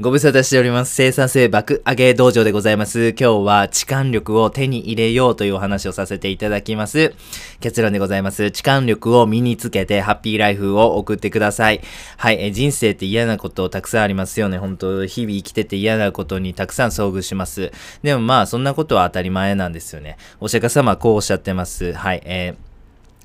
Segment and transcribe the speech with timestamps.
[0.00, 0.94] ご無沙汰しております。
[0.94, 3.10] 生産性爆上げ道場でございます。
[3.10, 7.12] 今日は痴漢力を手に入れようというお話をさせていただきます。
[7.60, 8.50] 結論でございます。
[8.50, 11.82] 痴漢力を身につけてハッピーライフを送ってください。
[12.16, 14.56] はい、え人生って嫌なことたくさんありますよね。
[14.56, 17.70] 本当日々生きてて嫌なことにたくさん遭遇します。
[18.02, 20.16] でもまあ、そんなことは当たり前なんですよね。
[20.40, 21.92] お釈迦様はこうおっしゃってます。
[21.92, 22.69] はい、えー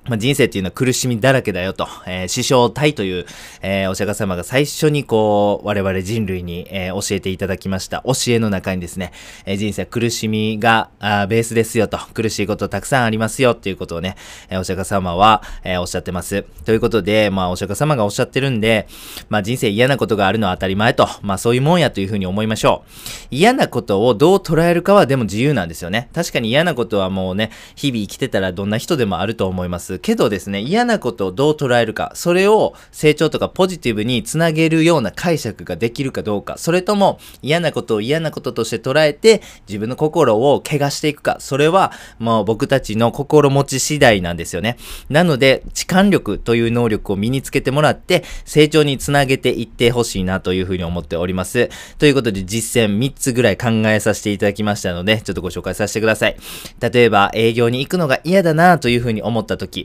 [0.08, 3.26] まあ、人生っていうのは苦しみだらけだよと、えー、師匠体という、
[3.62, 9.12] えー、お釈迦様が最初にこう、我々人類に、えー、教えていただきました教えの中にですね、
[9.46, 14.16] え人生は苦しみがあベースですよと、苦しいことたくさんありますよっていうことをね、
[14.50, 16.44] えお釈迦様は、えおっしゃってます。
[16.66, 18.88] ということで、まあ、お釈迦様がおっしゃってるんで、
[19.30, 22.90] まあ、人生嫌なことがあるのは当たり前と、まあ、そういうもんやというふうに思いましょう。
[23.32, 26.10] 嫌なことをどう捉えるかはでも自由なんですよね。
[26.14, 29.95] 確かに嫌なことはもうね、日々生きてたらどんな人でもあると思います。
[30.00, 44.78] けどですね、嫌なことをどう捉えるか、それを成長とかポジティブにつなげるような解釈ができるかどうか、それとも嫌なことを嫌なこととして捉えて自分の心を怪我していくか、それはもう僕たちの心持ち次第なんですよね。
[45.10, 51.70] なので、痴漢力という能力を身につけてもらって、成長につなげていってほしいなというふうに思っております。
[51.98, 56.38] ということで、実践3つぐらい考えさせていただきましたので、ちょっとご紹介させてください。
[56.80, 59.85] 例えば、営業に行くのが嫌だなというふうに思ったとき、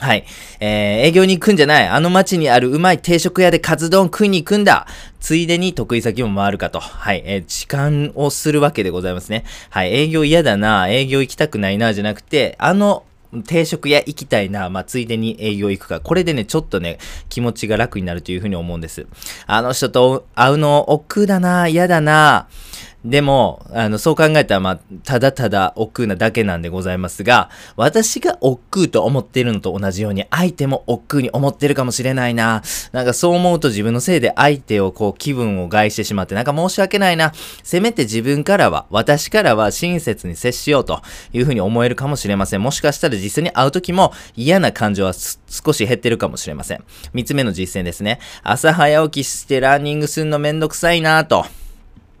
[0.00, 0.24] はい。
[0.60, 1.88] えー、営業に行くんじゃない。
[1.88, 4.86] あの街にあるうまい定食屋でカツ丼食いに行くんだ。
[5.18, 6.78] ついでに得意先も回るかと。
[6.78, 7.22] はい。
[7.26, 9.44] えー、時間をするわけでございますね。
[9.70, 9.92] はい。
[9.92, 10.88] 営業嫌だな。
[10.88, 11.92] 営業行きたくないな。
[11.94, 13.04] じゃなくて、あの、
[13.46, 16.00] 定食屋行きたいな、まあ、ついでに営業行くか。
[16.00, 19.06] これでね、ちょっとね、気持ちが楽になるというふうに思うんです。
[19.46, 22.48] あの人と会うの億劫だな、嫌だな。
[23.04, 32.62] でも、あの、そう考えたら、まあ、ただただ億劫なだけなんでございますが、私が億劫と思っているのと同じように、相手も億劫に思ってるかもしれないな。
[32.90, 37.32] なんかそう思うと自分のせいで相手をこう気分を害してしまって、なんか申し訳ないな。
[37.62, 41.00] せめて自分からは、私からは親切に接しようと
[41.32, 42.62] いうふうに思えるかもしれません。
[42.62, 46.82] もしかしたら実際に会う時も嫌な感情は少し減ってるかもしれません。
[47.12, 48.18] 三つ目の実践ですね。
[48.42, 51.46] 朝早起きしてランニングするのめんどくさいなと。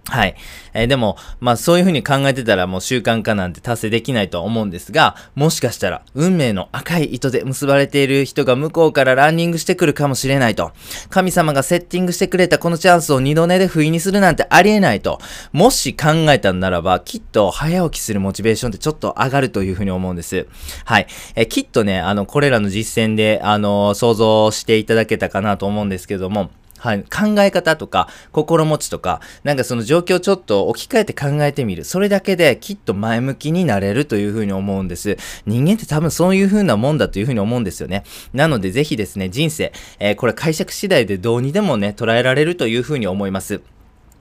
[0.08, 0.34] はい。
[0.72, 10.72] えー、でも、まあそういうふうに考えてたらもう習慣化なんて達成できないとは思うんですが、もしかしたら運命の赤い糸で結ばれている人が向こうからランニングしてくるかもしれないと。
[11.10, 15.18] 神様がセッティングしてくれたこのチャンスを二度寝で不意にするなんてありえないと。
[15.52, 20.46] もし考えたんならば、きっと早起きするモチベーションってちょっと上がるというふうに思うんです。
[20.84, 21.06] はい。
[21.34, 31.84] えー、きっとね、あの、これらの実践で、あの、想像していただけたかなと思うんですけども、はい、考え方とか心持ちとかなんかその状況をちょっと置き換えて考えてみる。
[31.84, 35.16] それだけできっと前向きになれるというふうに思うんです。
[35.46, 38.04] 人間って多分そういうふうなもんだというふうに思うんですよね。
[38.32, 43.60] なのでぜひですね人生、えー、これ解釈次第でどうにでもね捉えられるというふうに思います。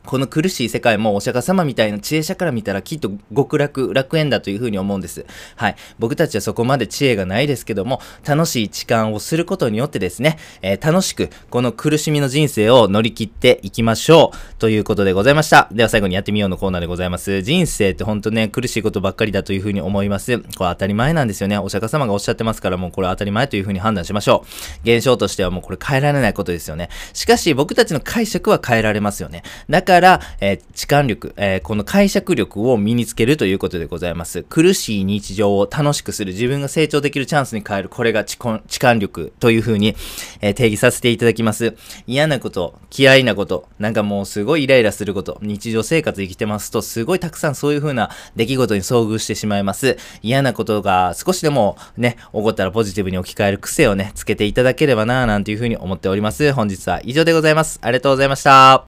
[0.08, 5.26] この苦しい世界もお釈迦様みたいな知恵者から見たらきっと極楽、楽園だというふうに思うんです。
[5.58, 5.76] はい。
[6.00, 14.56] 僕たちはそこまで知恵がないですけども、楽しい痴漢をすることによってですね、えー、楽しくこの苦しみの人生を乗り切っていきましょう。
[14.60, 15.68] ということでございました。
[15.74, 17.42] では最後にやってみようのコーナーでございます。
[17.42, 20.40] 人生ってほんとね、苦しいことばっかりだというふうに思います。
[20.40, 21.58] これ当たり前なんですよね。
[21.58, 24.46] お釈迦様がおっしゃってますからもうこれ当たり前というふうに判断しましょ
[24.86, 24.90] う。
[24.90, 26.90] 現象としてはもうこれ変えられないことですよね。
[27.14, 29.44] しかし僕たちの解釈は変えられますよね。
[29.70, 34.44] だからから、えー、痴漢力、えー、この解釈力を身につけるということでございます。
[34.44, 38.62] 苦しい日常を楽しくする、自分が成長できるチャンスに変える、これが痴漢
[38.96, 39.96] 力というふうに、
[40.42, 41.76] えー、定義させていただきます。
[42.06, 49.98] 嫌なこと、嫌いなこと、なんかもうすごいイライラすること、日常生活生きてますと、すごいたくさんそういうふうな出来事に遭遇してしまいます。
[50.22, 56.54] 嫌なことが少しでもね、起こったらポジティブに置き換える癖をね、つけていただければなぁなんていうふうに思っております。
[56.54, 57.80] 本日は以上でございます。
[57.82, 58.76] ありがとうございました。